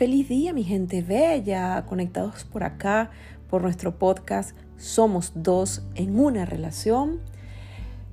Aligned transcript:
feliz 0.00 0.30
día 0.30 0.54
mi 0.54 0.64
gente 0.64 1.02
bella, 1.02 1.84
conectados 1.84 2.44
por 2.44 2.64
acá, 2.64 3.10
por 3.50 3.60
nuestro 3.60 3.98
podcast 3.98 4.56
Somos 4.78 5.32
dos 5.34 5.82
en 5.94 6.18
una 6.18 6.46
relación. 6.46 7.20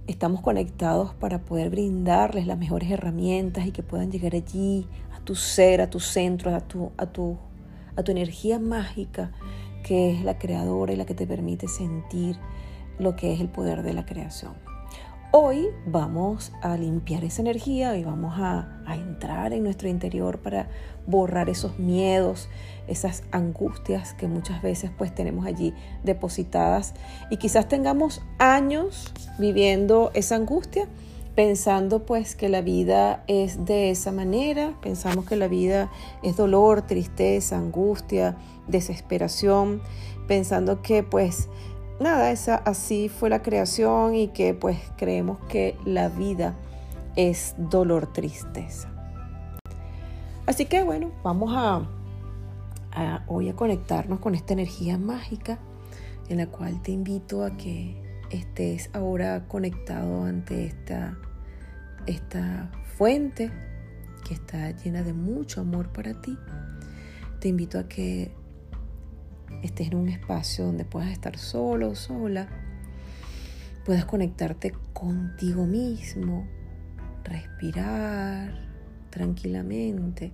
Estamos 0.05 0.41
conectados 0.41 1.13
para 1.13 1.45
poder 1.45 1.69
brindarles 1.69 2.45
las 2.45 2.57
mejores 2.57 2.91
herramientas 2.91 3.67
y 3.67 3.71
que 3.71 3.83
puedan 3.83 4.11
llegar 4.11 4.35
allí 4.35 4.85
a 5.15 5.21
tu 5.21 5.35
ser, 5.35 5.79
a 5.79 5.89
tu 5.89 6.01
centro, 6.01 6.53
a 6.53 6.59
tu, 6.59 6.91
a 6.97 7.05
tu, 7.05 7.37
a 7.95 8.03
tu 8.03 8.11
energía 8.11 8.59
mágica 8.59 9.31
que 9.81 10.11
es 10.11 10.25
la 10.25 10.37
creadora 10.37 10.91
y 10.91 10.97
la 10.97 11.05
que 11.05 11.13
te 11.13 11.25
permite 11.25 11.69
sentir 11.69 12.35
lo 12.99 13.15
que 13.15 13.31
es 13.31 13.39
el 13.39 13.47
poder 13.47 13.81
de 13.81 13.93
la 13.93 14.05
creación. 14.05 14.55
Hoy 15.31 15.67
vamos 15.85 16.53
a 16.61 16.77
limpiar 16.77 17.25
esa 17.25 17.41
energía 17.41 17.97
y 17.97 18.03
vamos 18.05 18.35
a, 18.37 18.73
entrar 18.87 19.51
en 19.51 19.63
nuestro 19.63 19.89
interior 19.89 20.39
para 20.39 20.69
borrar 21.05 21.49
esos 21.49 21.77
miedos, 21.77 22.47
esas 22.87 23.23
angustias 23.31 24.13
que 24.13 24.27
muchas 24.27 24.61
veces 24.61 24.91
pues 24.97 25.13
tenemos 25.13 25.45
allí 25.45 25.73
depositadas. 26.03 26.93
Y 27.29 27.37
quizás 27.37 27.67
tengamos 27.67 28.21
años 28.39 29.11
viviendo 29.37 30.11
esa 30.13 30.35
angustia 30.35 30.87
pensando 31.35 32.05
pues 32.05 32.35
que 32.35 32.47
la 32.47 32.61
vida 32.61 33.23
es 33.27 33.65
de 33.65 33.91
esa 33.91 34.11
manera, 34.11 34.73
pensamos 34.81 35.25
que 35.25 35.35
la 35.35 35.47
vida 35.49 35.91
es 36.23 36.37
dolor, 36.37 36.83
tristeza, 36.83 37.57
angustia, 37.57 38.37
desesperación, 38.67 39.81
pensando 40.27 40.81
que 40.81 41.03
pues 41.03 41.49
nada, 41.99 42.31
esa, 42.31 42.55
así 42.55 43.09
fue 43.09 43.29
la 43.29 43.41
creación 43.41 44.15
y 44.15 44.29
que 44.29 44.53
pues 44.53 44.77
creemos 44.97 45.39
que 45.47 45.77
la 45.85 46.09
vida 46.09 46.55
es 47.15 47.55
dolor, 47.57 48.13
tristeza. 48.13 48.89
Así 50.45 50.65
que 50.65 50.83
bueno, 50.83 51.11
vamos 51.23 51.51
a, 51.55 51.89
hoy 53.27 53.49
a 53.49 53.55
conectarnos 53.55 54.19
con 54.19 54.33
esta 54.33 54.53
energía 54.53 54.97
mágica 54.97 55.59
en 56.29 56.37
la 56.37 56.47
cual 56.47 56.81
te 56.81 56.91
invito 56.91 57.43
a 57.43 57.57
que 57.57 58.01
estés 58.29 58.89
ahora 58.93 59.47
conectado 59.47 60.23
ante 60.23 60.65
esta, 60.65 61.17
esta 62.05 62.71
fuente 62.97 63.51
que 64.27 64.33
está 64.33 64.71
llena 64.71 65.03
de 65.03 65.13
mucho 65.13 65.61
amor 65.61 65.89
para 65.89 66.21
ti. 66.21 66.37
Te 67.39 67.49
invito 67.49 67.79
a 67.79 67.87
que 67.87 68.31
estés 69.61 69.87
en 69.87 69.97
un 69.97 70.09
espacio 70.09 70.65
donde 70.65 70.85
puedas 70.85 71.09
estar 71.09 71.37
solo 71.37 71.89
o 71.89 71.95
sola, 71.95 72.47
puedas 73.85 74.05
conectarte 74.05 74.73
contigo 74.93 75.65
mismo, 75.65 76.45
respirar 77.23 78.53
tranquilamente. 79.09 80.31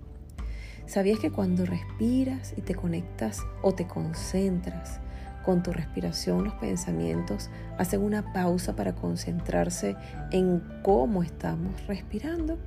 ¿Sabías 0.85 1.19
que 1.19 1.31
cuando 1.31 1.65
respiras 1.65 2.53
y 2.57 2.61
te 2.61 2.75
conectas 2.75 3.41
o 3.61 3.73
te 3.73 3.87
concentras 3.87 4.99
con 5.45 5.63
tu 5.63 5.71
respiración, 5.71 6.45
los 6.45 6.53
pensamientos 6.55 7.49
hacen 7.77 8.01
una 8.01 8.33
pausa 8.33 8.75
para 8.75 8.95
concentrarse 8.95 9.95
en 10.31 10.61
cómo 10.83 11.23
estamos 11.23 11.85
respirando? 11.87 12.57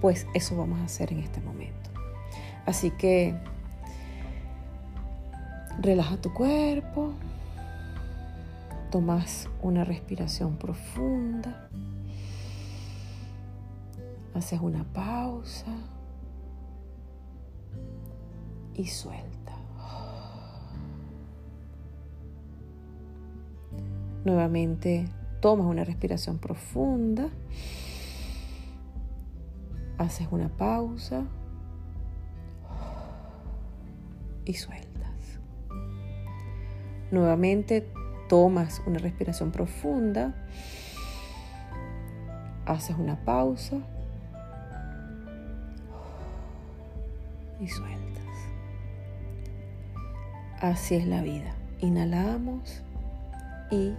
Pues 0.00 0.26
eso 0.34 0.56
vamos 0.56 0.80
a 0.80 0.84
hacer 0.84 1.12
en 1.12 1.20
este 1.20 1.40
momento. 1.40 1.90
Así 2.66 2.90
que 2.90 3.34
Relaja 5.80 6.18
tu 6.18 6.34
cuerpo. 6.34 7.14
Tomas 8.90 9.48
una 9.62 9.82
respiración 9.82 10.56
profunda. 10.56 11.70
Haces 14.34 14.60
una 14.60 14.84
pausa. 14.84 15.72
Y 18.74 18.88
suelta. 18.88 19.54
Nuevamente 24.26 25.08
tomas 25.40 25.66
una 25.66 25.84
respiración 25.84 26.36
profunda. 26.36 27.30
Haces 29.96 30.28
una 30.30 30.50
pausa. 30.50 31.24
Y 34.44 34.52
suelta. 34.52 34.89
Nuevamente 37.10 37.86
tomas 38.28 38.80
una 38.86 38.98
respiración 38.98 39.50
profunda, 39.50 40.34
haces 42.66 42.96
una 42.96 43.16
pausa 43.24 43.76
y 47.60 47.68
sueltas. 47.68 48.00
Así 50.60 50.94
es 50.94 51.06
la 51.06 51.22
vida. 51.22 51.54
Inhalamos 51.80 52.82
y 53.70 53.94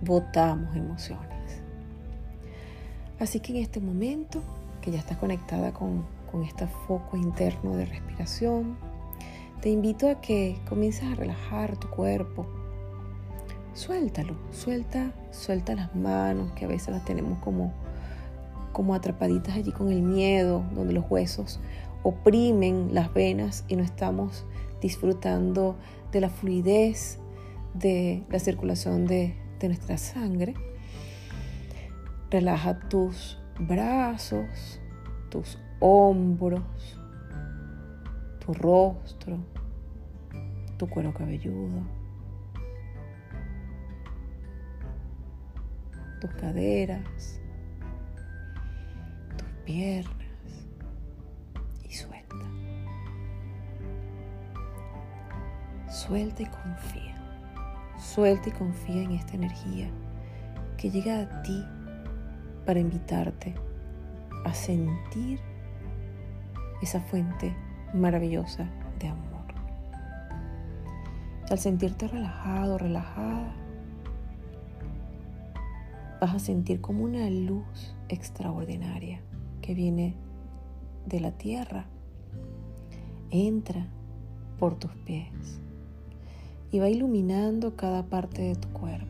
botamos 0.00 0.74
emociones. 0.74 1.28
Así 3.20 3.40
que 3.40 3.52
en 3.52 3.62
este 3.62 3.80
momento 3.80 4.42
que 4.80 4.90
ya 4.90 4.98
estás 4.98 5.18
conectada 5.18 5.72
con, 5.72 6.06
con 6.32 6.42
este 6.42 6.66
foco 6.66 7.16
interno 7.16 7.76
de 7.76 7.84
respiración, 7.84 8.76
te 9.60 9.68
invito 9.68 10.08
a 10.08 10.20
que 10.20 10.58
comiences 10.68 11.04
a 11.04 11.14
relajar 11.14 11.76
tu 11.76 11.88
cuerpo. 11.90 12.46
Suéltalo, 13.74 14.34
suelta, 14.52 15.12
suelta 15.30 15.74
las 15.74 15.94
manos, 15.94 16.52
que 16.52 16.64
a 16.64 16.68
veces 16.68 16.88
las 16.88 17.04
tenemos 17.04 17.38
como, 17.40 17.72
como 18.72 18.94
atrapaditas 18.94 19.54
allí 19.56 19.70
con 19.70 19.92
el 19.92 20.02
miedo, 20.02 20.64
donde 20.74 20.94
los 20.94 21.04
huesos 21.10 21.60
oprimen 22.02 22.94
las 22.94 23.12
venas 23.12 23.64
y 23.68 23.76
no 23.76 23.82
estamos 23.82 24.46
disfrutando 24.80 25.76
de 26.10 26.20
la 26.22 26.30
fluidez 26.30 27.18
de 27.74 28.24
la 28.30 28.38
circulación 28.38 29.06
de, 29.06 29.36
de 29.60 29.68
nuestra 29.68 29.98
sangre. 29.98 30.54
Relaja 32.30 32.80
tus 32.88 33.38
brazos, 33.58 34.80
tus 35.28 35.58
hombros, 35.80 36.62
tu 38.44 38.54
rostro, 38.54 39.38
tu 40.76 40.88
cuero 40.88 41.12
cabelludo, 41.12 41.82
tus 46.20 46.30
caderas, 46.32 47.40
tus 49.36 49.48
piernas 49.64 50.14
y 51.88 51.92
suelta. 51.92 52.36
Suelta 55.88 56.42
y 56.42 56.46
confía. 56.46 57.16
Suelta 57.98 58.48
y 58.48 58.52
confía 58.52 59.02
en 59.02 59.12
esta 59.12 59.34
energía 59.34 59.90
que 60.76 60.90
llega 60.90 61.20
a 61.20 61.42
ti 61.42 61.64
para 62.64 62.80
invitarte 62.80 63.54
a 64.44 64.54
sentir 64.54 65.40
esa 66.80 67.00
fuente 67.00 67.54
maravillosa 67.94 68.68
de 68.98 69.08
amor. 69.08 69.30
Al 71.50 71.58
sentirte 71.58 72.06
relajado, 72.06 72.78
relajada, 72.78 73.52
vas 76.20 76.34
a 76.34 76.38
sentir 76.38 76.80
como 76.80 77.04
una 77.04 77.28
luz 77.30 77.96
extraordinaria 78.08 79.20
que 79.62 79.74
viene 79.74 80.14
de 81.06 81.20
la 81.20 81.32
tierra. 81.32 81.86
Entra 83.30 83.86
por 84.58 84.76
tus 84.76 84.92
pies 85.06 85.60
y 86.70 86.78
va 86.78 86.88
iluminando 86.88 87.76
cada 87.76 88.04
parte 88.04 88.42
de 88.42 88.54
tu 88.54 88.68
cuerpo. 88.68 89.06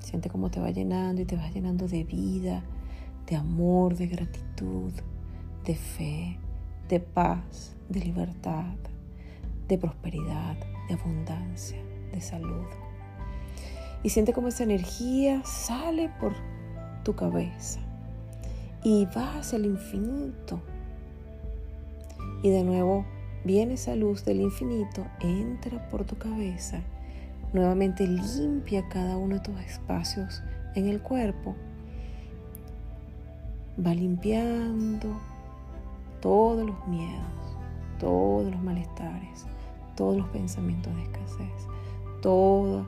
Siente 0.00 0.30
cómo 0.30 0.50
te 0.50 0.60
va 0.60 0.70
llenando 0.70 1.22
y 1.22 1.24
te 1.24 1.36
va 1.36 1.48
llenando 1.50 1.86
de 1.86 2.04
vida, 2.04 2.62
de 3.26 3.36
amor, 3.36 3.94
de 3.94 4.06
gratitud, 4.06 4.92
de 5.64 5.74
fe, 5.74 6.38
de 6.88 7.00
paz, 7.00 7.74
de 7.88 8.00
libertad, 8.00 8.74
de 9.68 9.78
prosperidad, 9.78 10.56
de 10.88 10.94
abundancia, 10.94 11.78
de 12.12 12.20
salud. 12.20 12.66
Y 14.02 14.10
siente 14.10 14.32
como 14.32 14.48
esa 14.48 14.62
energía 14.62 15.42
sale 15.44 16.10
por 16.20 16.34
tu 17.04 17.14
cabeza 17.14 17.80
y 18.82 19.06
va 19.06 19.38
hacia 19.38 19.56
el 19.56 19.66
infinito. 19.66 20.60
Y 22.42 22.50
de 22.50 22.62
nuevo 22.62 23.04
viene 23.44 23.74
esa 23.74 23.96
luz 23.96 24.24
del 24.24 24.40
infinito, 24.40 25.06
entra 25.20 25.88
por 25.88 26.04
tu 26.04 26.16
cabeza, 26.16 26.80
nuevamente 27.52 28.06
limpia 28.06 28.88
cada 28.88 29.16
uno 29.16 29.36
de 29.36 29.40
tus 29.40 29.60
espacios 29.60 30.42
en 30.74 30.88
el 30.88 31.00
cuerpo. 31.00 31.56
Va 33.84 33.94
limpiando, 33.94 35.20
todos 36.20 36.66
los 36.66 36.86
miedos, 36.86 37.56
todos 37.98 38.50
los 38.50 38.62
malestares, 38.62 39.46
todos 39.96 40.16
los 40.16 40.28
pensamientos 40.28 40.94
de 40.94 41.02
escasez, 41.02 41.66
todas 42.20 42.86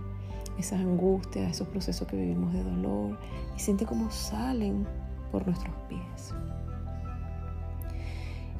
esas 0.58 0.80
angustias, 0.80 1.50
esos 1.50 1.68
procesos 1.68 2.06
que 2.06 2.16
vivimos 2.16 2.52
de 2.52 2.62
dolor 2.62 3.18
y 3.56 3.60
siente 3.60 3.86
cómo 3.86 4.10
salen 4.10 4.86
por 5.32 5.46
nuestros 5.46 5.74
pies. 5.88 6.34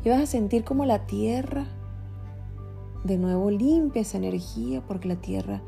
Y 0.04 0.08
vas 0.08 0.20
a 0.20 0.26
sentir 0.26 0.64
como 0.64 0.86
la 0.86 1.06
tierra 1.06 1.66
de 3.04 3.18
nuevo 3.18 3.50
limpia 3.50 4.02
esa 4.02 4.18
energía 4.18 4.82
porque 4.86 5.08
la 5.08 5.16
tierra 5.16 5.62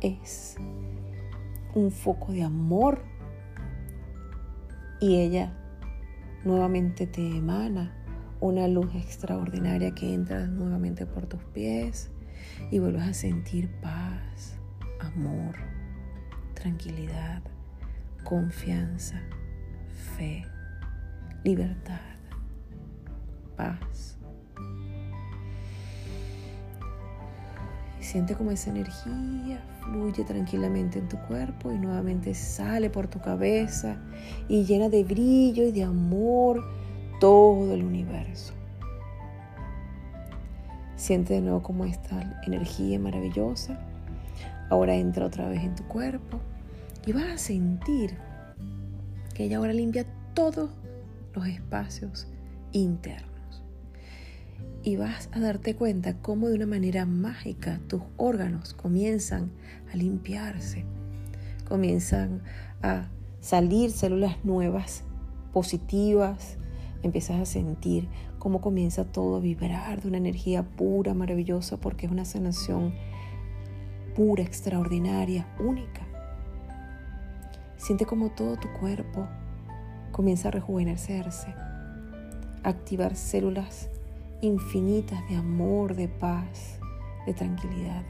es 0.00 0.56
un 1.74 1.90
foco 1.90 2.32
de 2.32 2.42
amor 2.42 3.02
y 5.00 5.16
ella 5.16 5.52
nuevamente 6.44 7.06
te 7.06 7.36
emana 7.36 8.05
una 8.40 8.68
luz 8.68 8.94
extraordinaria 8.94 9.94
que 9.94 10.12
entra 10.12 10.46
nuevamente 10.46 11.06
por 11.06 11.26
tus 11.26 11.42
pies 11.54 12.10
y 12.70 12.78
vuelves 12.78 13.02
a 13.02 13.14
sentir 13.14 13.70
paz, 13.80 14.56
amor, 15.00 15.56
tranquilidad, 16.54 17.42
confianza, 18.24 19.20
fe, 20.16 20.44
libertad, 21.44 22.00
paz. 23.56 24.18
Siente 28.00 28.36
como 28.36 28.52
esa 28.52 28.70
energía 28.70 29.60
fluye 29.82 30.24
tranquilamente 30.24 30.98
en 30.98 31.08
tu 31.08 31.18
cuerpo 31.18 31.72
y 31.72 31.78
nuevamente 31.78 32.34
sale 32.34 32.88
por 32.88 33.08
tu 33.08 33.20
cabeza 33.20 33.96
y 34.48 34.64
llena 34.64 34.88
de 34.88 35.02
brillo 35.02 35.64
y 35.64 35.72
de 35.72 35.82
amor 35.82 36.64
todo 37.20 37.74
el 37.74 37.84
universo. 37.84 38.52
Siente 40.96 41.34
de 41.34 41.40
nuevo 41.40 41.62
como 41.62 41.84
esta 41.84 42.40
energía 42.46 42.98
maravillosa 42.98 43.78
ahora 44.70 44.94
entra 44.94 45.26
otra 45.26 45.48
vez 45.48 45.62
en 45.62 45.74
tu 45.74 45.84
cuerpo 45.84 46.40
y 47.06 47.12
vas 47.12 47.26
a 47.26 47.38
sentir 47.38 48.16
que 49.34 49.44
ella 49.44 49.58
ahora 49.58 49.72
limpia 49.72 50.06
todos 50.34 50.70
los 51.34 51.46
espacios 51.46 52.26
internos. 52.72 53.32
Y 54.82 54.96
vas 54.96 55.28
a 55.32 55.40
darte 55.40 55.74
cuenta 55.74 56.16
cómo 56.18 56.48
de 56.48 56.54
una 56.54 56.66
manera 56.66 57.06
mágica 57.06 57.80
tus 57.88 58.02
órganos 58.16 58.72
comienzan 58.72 59.50
a 59.92 59.96
limpiarse, 59.96 60.84
comienzan 61.68 62.42
a 62.82 63.08
salir 63.40 63.90
células 63.90 64.44
nuevas, 64.44 65.02
positivas, 65.52 66.58
empiezas 67.06 67.40
a 67.40 67.46
sentir 67.46 68.08
cómo 68.38 68.60
comienza 68.60 69.04
todo 69.04 69.36
a 69.36 69.40
vibrar 69.40 70.02
de 70.02 70.08
una 70.08 70.18
energía 70.18 70.62
pura, 70.62 71.14
maravillosa, 71.14 71.78
porque 71.78 72.06
es 72.06 72.12
una 72.12 72.24
sanación 72.24 72.94
pura, 74.14 74.42
extraordinaria, 74.42 75.46
única. 75.58 76.02
Siente 77.76 78.06
como 78.06 78.30
todo 78.30 78.56
tu 78.56 78.68
cuerpo 78.80 79.26
comienza 80.12 80.48
a 80.48 80.52
rejuvenecerse, 80.52 81.48
a 82.62 82.68
activar 82.68 83.16
células 83.16 83.90
infinitas 84.40 85.20
de 85.28 85.36
amor, 85.36 85.94
de 85.94 86.08
paz, 86.08 86.78
de 87.26 87.34
tranquilidad. 87.34 88.02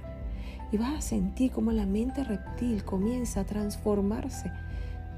Y 0.73 0.79
vas 0.79 0.95
a 0.95 1.01
sentir 1.01 1.53
como 1.53 1.73
la 1.73 1.87
mente 1.87 2.25
reptil 2.25 2.85
comienza 2.85 3.41
a 3.41 3.45
transformarse 3.45 4.51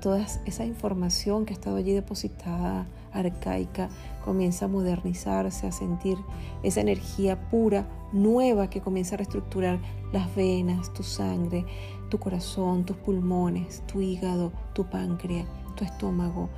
toda 0.01 0.25
esa 0.47 0.65
información 0.65 1.45
que 1.45 1.53
ha 1.53 1.57
estado 1.57 1.77
allí 1.77 1.93
depositada, 1.93 2.87
arcaica, 3.13 3.89
comienza 4.25 4.67
a 4.67 4.69
modernizarse, 4.69 5.67
a 5.67 5.73
sentir 5.73 6.19
esa 6.63 6.81
energía 6.81 7.49
pura, 7.51 7.87
nueva, 8.13 8.71
que 8.71 8.81
comienza 8.81 9.15
a 9.15 9.19
reestructurar 9.19 9.79
las 10.13 10.35
venas, 10.35 10.93
tu 10.93 11.03
sangre, 11.03 11.65
tu 12.09 12.19
corazón, 12.19 12.85
tus 12.85 12.97
pulmones, 12.97 13.83
tu 13.87 14.01
hígado, 14.01 14.53
tu 14.73 14.89
páncreas, 14.89 15.47
tu 15.77 15.85
estómago, 15.85 16.49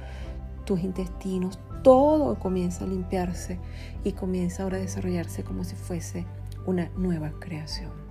tus 0.65 0.83
intestinos, 0.83 1.59
todo 1.83 2.39
comienza 2.39 2.85
a 2.85 2.89
limpiarse 2.89 3.59
y 4.05 4.13
comienza 4.13 4.63
ahora 4.63 4.77
a 4.77 4.81
desarrollarse 4.81 5.45
como 5.45 5.65
si 5.65 5.77
fuese 5.77 6.27
una 6.67 6.91
nueva 6.97 7.33
creación. 7.41 8.10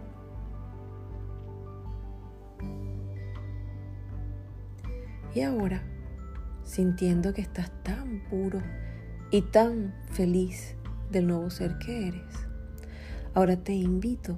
Y 5.40 5.44
ahora, 5.44 5.82
sintiendo 6.66 7.34
que 7.34 7.40
estás 7.40 7.72
tan 7.82 8.26
puro 8.30 8.62
y 9.32 9.42
tan 9.42 9.96
feliz 10.12 10.76
del 11.12 11.28
nuevo 11.28 11.50
ser 11.50 11.78
que 11.78 12.10
eres, 12.10 12.36
ahora 13.34 13.56
te 13.56 13.72
invito 13.72 14.38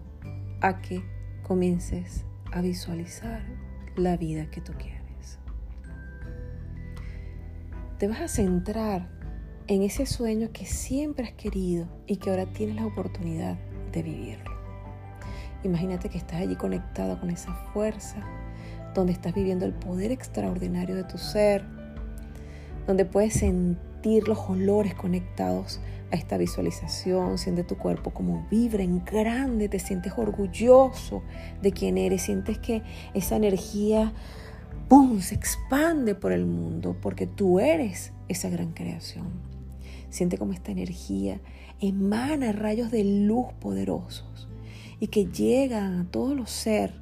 a 0.62 0.80
que 0.80 1.03
comiences 1.42 2.24
a 2.51 2.62
visualizar 2.62 3.42
la 3.95 4.15
vida 4.15 4.51
que 4.51 4.62
tú 4.62 4.74
quieres. 4.74 5.39
Te 7.98 8.07
vas 8.07 8.21
a 8.21 8.27
centrar 8.27 9.09
en 9.65 9.81
ese 9.81 10.06
sueño 10.06 10.51
que 10.53 10.68
siempre 10.68 11.25
has 11.25 11.33
querido 11.33 11.88
y 12.06 12.18
que 12.18 12.30
ahora 12.30 12.45
tienes 12.45 12.75
la 12.75 12.86
oportunidad 12.86 13.57
de 13.92 14.03
vivirlo. 14.03 14.51
Imagínate 15.63 16.09
que 16.09 16.19
estás 16.19 16.42
allí 16.42 16.56
conectada 16.56 17.19
con 17.19 17.31
esa 17.31 17.56
fuerza 17.74 18.24
donde 18.94 19.14
estás 19.14 19.34
viviendo 19.34 19.66
el 19.66 19.74
poder 19.74 20.12
extraordinario 20.12 20.96
de 20.96 21.04
tu 21.04 21.18
ser, 21.18 21.64
donde 22.88 23.06
puedes 23.06 23.34
sentir 23.34 24.28
los 24.28 24.40
olores 24.50 24.96
conectados 24.96 25.80
a 26.12 26.16
esta 26.16 26.38
visualización, 26.38 27.38
siente 27.38 27.64
tu 27.64 27.78
cuerpo 27.78 28.12
como 28.12 28.46
vibra 28.50 28.84
en 28.84 29.04
grande, 29.06 29.70
te 29.70 29.80
sientes 29.80 30.14
orgulloso 30.18 31.24
de 31.62 31.72
quién 31.72 31.98
eres, 31.98 32.24
sientes 32.24 32.58
que 32.58 32.84
esa 33.14 33.36
energía 33.38 34.12
¡pum! 34.90 35.22
se 35.22 35.36
expande 35.36 36.16
por 36.16 36.34
el 36.34 36.46
mundo 36.46 36.98
porque 37.02 37.28
tú 37.28 37.60
eres 37.60 38.12
esa 38.28 38.50
gran 38.50 38.74
creación. 38.74 39.28
Siente 40.10 40.38
como 40.38 40.52
esta 40.52 40.72
energía 40.72 41.40
emana 41.80 42.52
rayos 42.52 42.92
de 42.92 43.04
luz 43.04 43.48
poderosos 43.60 44.50
y 45.00 45.08
que 45.08 45.26
llegan 45.26 46.00
a 46.00 46.12
todos 46.12 46.36
los 46.36 46.52
seres 46.52 47.00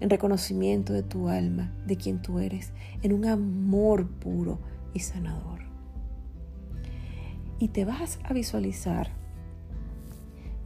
en 0.00 0.10
reconocimiento 0.10 0.92
de 0.92 1.02
tu 1.02 1.28
alma, 1.28 1.72
de 1.86 1.96
quien 1.96 2.22
tú 2.22 2.38
eres, 2.38 2.72
en 3.02 3.12
un 3.12 3.26
amor 3.26 4.08
puro 4.08 4.58
y 4.94 5.00
sanador. 5.00 5.60
Y 7.58 7.68
te 7.68 7.84
vas 7.84 8.18
a 8.24 8.32
visualizar, 8.32 9.10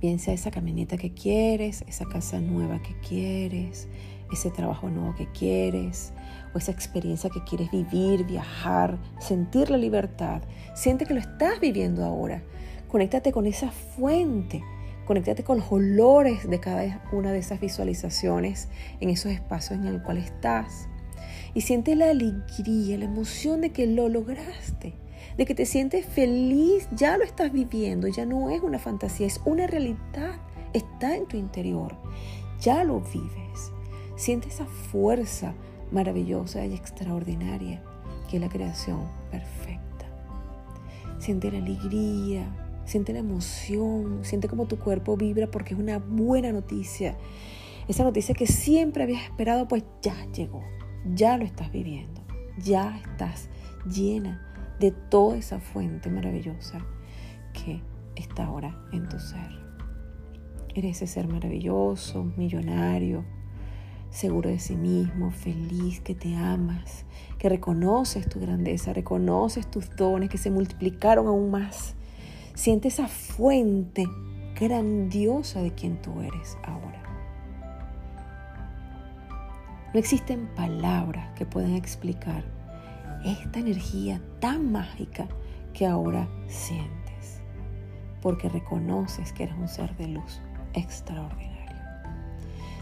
bien 0.01 0.19
sea 0.19 0.35
esa 0.35 0.51
camioneta 0.51 0.97
que 0.97 1.13
quieres, 1.13 1.85
esa 1.89 2.07
casa 2.07 2.41
nueva 2.41 2.81
que 2.81 2.95
quieres, 3.07 3.89
ese 4.33 4.51
trabajo 4.51 4.89
nuevo 4.89 5.15
que 5.15 5.27
quieres, 5.33 6.13
o 6.55 6.59
esa 6.59 6.73
experiencia 6.73 7.31
que 7.31 7.43
quieres 7.43 7.71
vivir, 7.71 8.25
viajar, 8.25 8.99
sentir 9.19 9.71
la 9.71 9.77
libertad. 9.77 10.43
Siente 10.75 11.05
que 11.05 11.15
lo 11.15 11.21
estás 11.21 11.61
viviendo 11.61 12.05
ahora. 12.05 12.43
Conéctate 12.89 13.33
con 13.33 13.47
esa 13.47 13.71
fuente 13.71 14.63
Conéctate 15.07 15.45
con 15.45 15.59
los 15.59 15.71
olores 15.71 16.49
de 16.49 16.61
cada 16.61 17.03
una 17.13 17.33
de 17.33 17.39
esas 17.39 17.61
visualizaciones 17.61 18.69
en 19.01 19.11
esos 19.11 19.33
espacios 19.33 19.79
en 19.79 19.87
el 19.87 20.03
cual 20.03 20.19
estás. 20.19 20.89
Y 21.53 21.61
siente 21.61 21.95
la 21.95 22.11
alegría, 22.11 22.99
la 22.99 23.05
emoción 23.05 23.61
de 23.61 23.71
que 23.71 23.87
lo 23.87 24.09
lograste, 24.09 24.95
de 25.37 25.47
que 25.47 25.55
te 25.55 25.67
sientes 25.67 26.07
feliz, 26.07 26.89
ya 26.93 27.17
lo 27.17 27.25
estás 27.25 27.53
viviendo, 27.53 28.09
ya 28.09 28.25
no 28.25 28.51
es 28.51 28.63
una 28.63 28.79
fantasía, 28.79 29.27
es 29.27 29.41
una 29.45 29.67
realidad, 29.67 30.41
está 30.73 31.17
en 31.17 31.27
tu 31.27 31.37
interior, 31.37 31.97
ya 32.61 32.83
lo 32.85 33.01
vives. 33.01 33.73
Siente 34.17 34.49
esa 34.49 34.67
fuerza 34.67 35.55
maravillosa 35.91 36.65
y 36.65 36.75
extraordinaria 36.75 37.83
que 38.29 38.37
es 38.37 38.43
la 38.43 38.49
creación 38.49 39.07
perfecta. 39.31 40.07
Siente 41.19 41.51
la 41.51 41.59
alegría, 41.59 42.47
Siente 42.85 43.13
la 43.13 43.21
emoción, 43.21 44.21
siente 44.23 44.49
como 44.49 44.67
tu 44.67 44.79
cuerpo 44.79 45.17
vibra 45.17 45.51
porque 45.51 45.75
es 45.75 45.81
una 45.81 45.99
buena 45.99 46.53
noticia. 46.53 47.17
Esa 47.89 48.05
noticia 48.05 48.35
que 48.35 48.47
siempre 48.47 49.03
habías 49.03 49.25
esperado, 49.25 49.69
pues 49.69 49.85
ya 50.03 50.15
llegó, 50.33 50.63
ya 51.15 51.37
lo 51.37 51.45
estás 51.45 51.71
viviendo, 51.71 52.23
ya 52.59 52.99
estás 52.99 53.49
llena 53.87 54.51
de 54.81 54.91
toda 54.91 55.37
esa 55.37 55.61
fuente 55.61 56.11
maravillosa 56.11 56.85
que 57.53 57.83
está 58.17 58.47
ahora 58.47 58.77
en 58.93 59.09
tu 59.09 59.19
ser. 59.19 59.65
Eres 60.75 60.97
ese 60.97 61.07
ser 61.07 61.29
maravilloso, 61.29 62.25
millonario, 62.37 63.25
seguro 64.11 64.51
de 64.51 64.59
sí 64.59 64.77
mismo, 64.77 65.31
feliz, 65.31 66.01
que 66.01 66.15
te 66.15 66.35
amas, 66.37 67.05
que 67.39 67.49
reconoces 67.49 68.29
tu 68.29 68.41
grandeza, 68.41 68.93
reconoces 68.93 69.71
tus 69.71 69.95
dones 69.97 70.31
que 70.31 70.39
se 70.39 70.51
multiplicaron 70.51 71.27
aún 71.27 71.51
más 71.51 71.95
Siente 72.55 72.89
esa 72.89 73.09
fuente 73.09 74.07
grandiosa 74.59 75.61
de 75.61 75.73
quien 75.75 76.01
tú 76.01 76.21
eres 76.21 76.57
ahora. 76.63 77.03
No 79.93 80.01
existen 80.01 80.49
palabras 80.55 81.33
que 81.37 81.47
puedan 81.47 81.75
explicar 81.75 82.45
esta 83.25 83.59
energía 83.59 84.21
tan 84.41 84.71
mágica 84.71 85.27
que 85.73 85.87
ahora 85.87 86.29
sientes, 86.47 87.41
porque 88.23 88.49
reconoces 88.49 89.33
que 89.33 89.45
eres 89.45 89.57
un 89.57 89.69
ser 89.69 89.97
de 89.97 90.09
luz 90.09 90.41
extraordinario. 90.75 91.55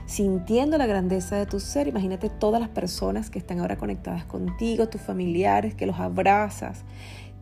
Sintiendo 0.07 0.77
la 0.77 0.87
grandeza 0.87 1.37
de 1.37 1.47
tu 1.47 1.61
ser, 1.61 1.89
imagínate 1.89 2.29
todas 2.29 2.61
las 2.61 2.69
personas 2.69 3.31
que 3.31 3.39
están 3.39 3.61
ahora 3.61 3.77
conectadas 3.77 4.27
contigo, 4.27 4.89
tus 4.89 5.01
familiares, 5.01 5.75
que 5.75 5.87
los 5.87 5.99
abrazas, 5.99 6.85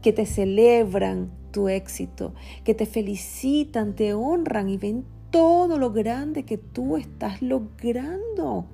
que 0.03 0.13
te 0.13 0.27
celebran 0.27 1.31
tu 1.51 1.69
éxito, 1.69 2.35
que 2.65 2.75
te 2.75 2.87
felicitan, 2.87 3.95
te 3.95 4.15
honran 4.15 4.69
y 4.69 4.77
ven 4.77 5.05
todo 5.31 5.79
lo 5.79 5.93
grande 5.93 6.45
que 6.45 6.59
tú 6.59 6.97
estás 6.97 7.43
logrando. 7.43 8.67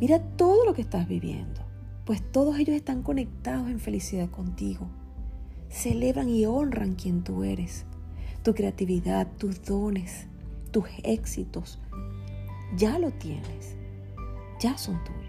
Mira 0.00 0.20
todo 0.36 0.64
lo 0.64 0.74
que 0.74 0.82
estás 0.82 1.08
viviendo, 1.08 1.60
pues 2.04 2.22
todos 2.32 2.58
ellos 2.58 2.76
están 2.76 3.02
conectados 3.02 3.68
en 3.68 3.80
felicidad 3.80 4.30
contigo. 4.30 4.88
Celebran 5.68 6.28
y 6.28 6.44
honran 6.44 6.94
quien 6.94 7.24
tú 7.24 7.44
eres, 7.44 7.86
tu 8.42 8.54
creatividad, 8.54 9.28
tus 9.38 9.62
dones, 9.62 10.26
tus 10.70 10.86
éxitos. 11.02 11.78
Ya 12.76 12.98
lo 12.98 13.10
tienes, 13.10 13.76
ya 14.60 14.76
son 14.76 15.02
tuyos. 15.04 15.21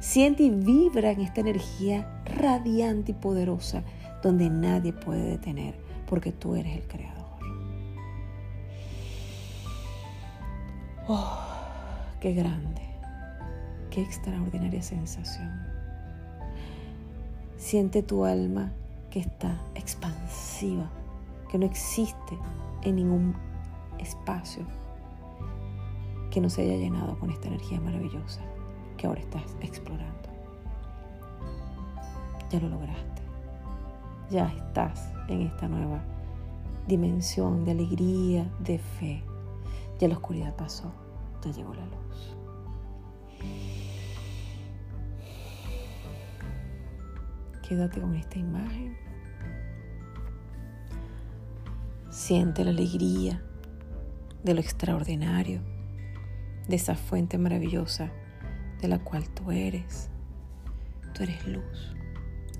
Siente 0.00 0.44
y 0.44 0.50
vibra 0.50 1.10
en 1.10 1.20
esta 1.20 1.42
energía 1.42 2.22
radiante 2.24 3.12
y 3.12 3.14
poderosa 3.14 3.82
donde 4.22 4.48
nadie 4.48 4.94
puede 4.94 5.22
detener 5.22 5.74
porque 6.08 6.32
tú 6.32 6.54
eres 6.54 6.74
el 6.78 6.88
creador. 6.88 7.26
Oh, 11.06 11.38
qué 12.18 12.32
grande, 12.32 12.80
qué 13.90 14.00
extraordinaria 14.00 14.82
sensación. 14.82 15.50
Siente 17.58 18.02
tu 18.02 18.24
alma 18.24 18.72
que 19.10 19.20
está 19.20 19.60
expansiva, 19.74 20.90
que 21.50 21.58
no 21.58 21.66
existe 21.66 22.38
en 22.82 22.96
ningún 22.96 23.34
espacio 23.98 24.64
que 26.30 26.40
no 26.40 26.48
se 26.48 26.62
haya 26.62 26.76
llenado 26.76 27.18
con 27.18 27.30
esta 27.30 27.48
energía 27.48 27.80
maravillosa 27.80 28.40
que 29.00 29.06
ahora 29.06 29.22
estás 29.22 29.56
explorando. 29.62 30.28
Ya 32.50 32.60
lo 32.60 32.68
lograste. 32.68 33.22
Ya 34.28 34.46
estás 34.48 35.10
en 35.28 35.40
esta 35.40 35.68
nueva 35.68 36.02
dimensión 36.86 37.64
de 37.64 37.70
alegría, 37.70 38.46
de 38.58 38.78
fe, 38.78 39.22
ya 39.98 40.06
la 40.06 40.16
oscuridad 40.16 40.54
pasó, 40.54 40.92
ya 41.42 41.50
llegó 41.50 41.72
la 41.72 41.86
luz. 41.86 42.36
Quédate 47.66 48.02
con 48.02 48.14
esta 48.14 48.38
imagen. 48.38 48.98
Siente 52.10 52.64
la 52.64 52.70
alegría 52.70 53.42
de 54.44 54.52
lo 54.52 54.60
extraordinario, 54.60 55.62
de 56.68 56.76
esa 56.76 56.96
fuente 56.96 57.38
maravillosa 57.38 58.12
de 58.80 58.88
la 58.88 58.98
cual 58.98 59.28
tú 59.30 59.50
eres. 59.50 60.08
Tú 61.14 61.22
eres 61.22 61.46
luz 61.46 61.96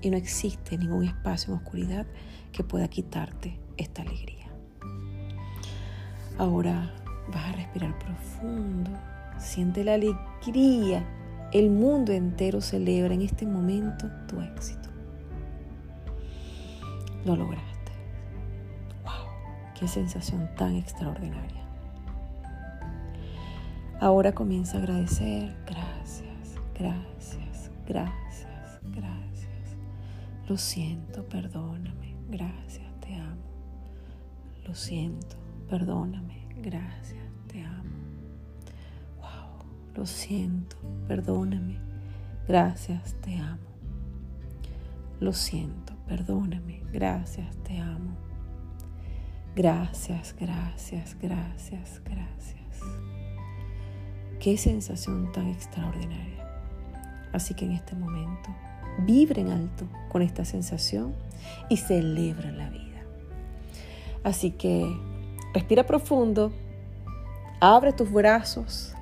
y 0.01 0.09
no 0.09 0.17
existe 0.17 0.77
ningún 0.77 1.05
espacio 1.05 1.53
en 1.53 1.59
oscuridad 1.59 2.05
que 2.51 2.63
pueda 2.63 2.87
quitarte 2.87 3.59
esta 3.77 4.01
alegría. 4.01 4.47
Ahora 6.37 6.93
Vas 7.33 7.45
a 7.45 7.51
respirar 7.53 7.97
profundo. 7.97 8.91
Siente 9.37 9.83
la 9.83 9.93
alegría. 9.93 11.05
El 11.51 11.69
mundo 11.69 12.11
entero 12.11 12.61
celebra 12.61 13.13
en 13.13 13.21
este 13.21 13.45
momento 13.45 14.09
tu 14.27 14.41
éxito. 14.41 14.89
Lo 17.25 17.35
lograste. 17.35 17.91
¡Wow! 19.03 19.73
¡Qué 19.79 19.87
sensación 19.87 20.49
tan 20.55 20.75
extraordinaria! 20.75 21.61
Ahora 23.99 24.33
comienza 24.33 24.77
a 24.77 24.81
agradecer. 24.81 25.55
Gracias, 25.65 25.90
gracias, 26.81 27.71
gracias, 27.87 28.79
gracias. 28.83 29.75
Lo 30.47 30.57
siento, 30.57 31.27
perdóname. 31.27 32.15
Gracias, 32.29 32.99
te 33.01 33.15
amo. 33.15 33.41
Lo 34.65 34.73
siento, 34.73 35.35
perdóname. 35.69 36.47
Gracias 36.57 37.21
te 37.51 37.63
amo. 37.63 37.89
Wow, 39.19 39.65
lo 39.95 40.05
siento, 40.05 40.77
perdóname. 41.07 41.77
Gracias, 42.47 43.15
te 43.21 43.35
amo. 43.35 43.59
Lo 45.19 45.33
siento, 45.33 45.93
perdóname. 46.07 46.81
Gracias, 46.91 47.55
te 47.63 47.77
amo. 47.77 48.15
Gracias, 49.55 50.33
gracias, 50.39 51.17
gracias, 51.21 52.01
gracias. 52.05 52.79
Qué 54.39 54.57
sensación 54.57 55.31
tan 55.31 55.47
extraordinaria. 55.47 56.40
Así 57.33 57.53
que 57.53 57.65
en 57.65 57.71
este 57.71 57.95
momento, 57.95 58.49
vibre 58.99 59.41
en 59.41 59.49
alto 59.49 59.87
con 60.09 60.21
esta 60.21 60.45
sensación 60.45 61.13
y 61.69 61.77
celebra 61.77 62.51
la 62.51 62.69
vida. 62.69 63.01
Así 64.23 64.51
que 64.51 64.95
respira 65.53 65.85
profundo 65.85 66.51
Abre 67.63 67.93
tus 67.93 68.11
brazos, 68.11 68.95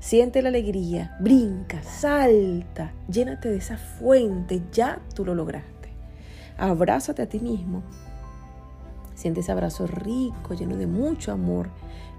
siente 0.00 0.42
la 0.42 0.48
alegría, 0.48 1.16
brinca, 1.20 1.80
salta, 1.84 2.92
llénate 3.08 3.48
de 3.48 3.58
esa 3.58 3.76
fuente, 3.76 4.64
ya 4.72 5.00
tú 5.14 5.24
lo 5.24 5.36
lograste. 5.36 5.90
Abrázate 6.58 7.22
a 7.22 7.28
ti 7.28 7.38
mismo. 7.38 7.84
Siente 9.14 9.42
ese 9.42 9.52
abrazo 9.52 9.86
rico, 9.86 10.54
lleno 10.54 10.76
de 10.76 10.88
mucho 10.88 11.30
amor, 11.30 11.70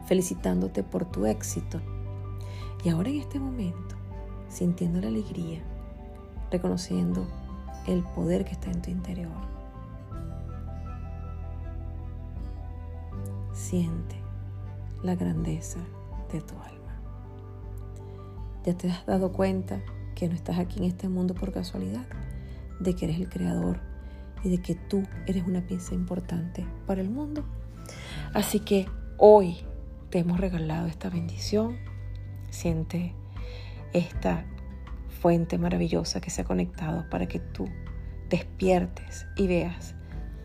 felicitándote 0.06 0.82
por 0.82 1.04
tu 1.04 1.26
éxito. 1.26 1.82
Y 2.86 2.90
ahora 2.90 3.10
en 3.10 3.20
este 3.20 3.38
momento, 3.38 3.98
sintiendo 4.52 5.00
la 5.00 5.08
alegría, 5.08 5.62
reconociendo 6.52 7.26
el 7.88 8.04
poder 8.04 8.46
que 8.46 8.52
está 8.52 8.70
en 8.70 8.82
tu 8.82 8.92
interior. 8.92 9.32
Siente 13.54 14.16
la 15.04 15.16
grandeza 15.16 15.80
de 16.32 16.42
tu 16.42 16.54
alma. 16.56 17.00
Ya 18.66 18.76
te 18.76 18.92
has 18.92 19.06
dado 19.06 19.32
cuenta 19.32 19.82
que 20.16 20.28
no 20.28 20.36
estás 20.36 20.60
aquí 20.60 20.80
en 20.80 20.86
este 20.86 21.08
mundo 21.08 21.34
por 21.34 21.52
casualidad, 21.52 22.06
de 22.80 22.96
que 22.96 23.06
eres 23.06 23.20
el 23.20 23.30
creador 23.30 23.80
y 24.44 24.50
de 24.50 24.62
que 24.62 24.76
tú 24.76 25.04
eres 25.28 25.46
una 25.48 25.62
pieza 25.62 25.96
importante 25.96 26.66
para 26.86 27.02
el 27.02 27.10
mundo. 27.10 27.44
Así 28.34 28.60
que 28.60 28.88
hoy 29.18 29.58
te 30.10 30.20
hemos 30.20 30.40
regalado 30.40 30.88
esta 30.88 31.10
bendición. 31.10 31.78
Siente 32.50 33.16
esta 33.94 34.46
fuente 35.22 35.58
maravillosa 35.58 36.22
que 36.22 36.30
se 36.30 36.42
ha 36.42 36.46
conectado 36.46 37.10
para 37.10 37.28
que 37.28 37.40
tú 37.40 37.68
despiertes 38.30 39.28
y 39.36 39.48
veas 39.48 39.94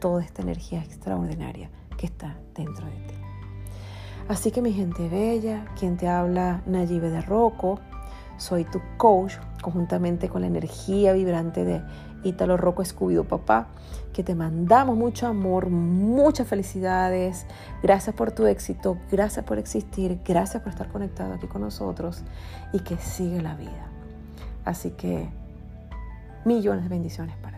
toda 0.00 0.22
esta 0.22 0.42
energía 0.42 0.80
extraordinaria 0.80 1.70
que 1.96 2.06
está 2.06 2.38
dentro 2.54 2.86
de 2.86 2.96
ti. 3.06 3.14
Así 4.28 4.50
que 4.50 4.60
mi 4.60 4.72
gente 4.72 5.08
bella, 5.08 5.64
quien 5.78 5.96
te 5.96 6.08
habla 6.08 6.62
Nayibe 6.66 7.10
de 7.10 7.22
Rocco, 7.22 7.80
soy 8.36 8.64
tu 8.64 8.80
coach 8.96 9.34
conjuntamente 9.62 10.28
con 10.28 10.42
la 10.42 10.48
energía 10.48 11.12
vibrante 11.12 11.64
de 11.64 11.80
Ítalo 12.26 12.56
Rocco 12.56 12.83
Escubido 12.83 13.25
Papá, 13.25 13.68
que 14.12 14.23
te 14.23 14.35
mandamos 14.35 14.97
mucho 14.97 15.26
amor, 15.26 15.71
muchas 15.71 16.49
felicidades, 16.49 17.47
gracias 17.83 18.14
por 18.14 18.33
tu 18.33 18.47
éxito, 18.47 18.99
gracias 19.11 19.45
por 19.45 19.59
existir, 19.59 20.21
gracias 20.25 20.62
por 20.62 20.73
estar 20.73 20.88
conectado 20.88 21.35
aquí 21.35 21.47
con 21.47 21.62
nosotros 21.62 22.23
y 22.73 22.80
que 22.80 22.97
sigue 22.97 23.40
la 23.42 23.54
vida. 23.54 23.88
Así 24.64 24.90
que 24.90 25.28
millones 26.45 26.85
de 26.85 26.88
bendiciones 26.88 27.37
para 27.37 27.55